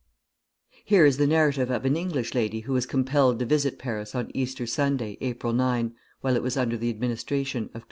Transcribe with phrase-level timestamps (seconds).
[0.83, 4.31] Here is the narrative of an English lady who was compelled to visit Paris on
[4.33, 7.79] Easter Sunday, April 9, while it was under the administration of Cluseret.